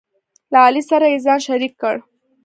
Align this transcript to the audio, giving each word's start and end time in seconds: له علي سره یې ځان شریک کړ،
له 0.51 0.57
علي 0.65 0.81
سره 0.89 1.05
یې 1.11 1.17
ځان 1.25 1.39
شریک 1.47 1.73
کړ، 1.81 1.95